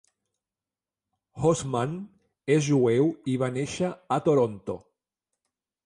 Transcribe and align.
Hoffman 1.43 1.93
és 2.57 2.65
jueu 2.71 3.13
i 3.35 3.39
va 3.45 3.53
néixer 3.61 3.95
a 4.19 4.23
Toronto. 4.31 4.81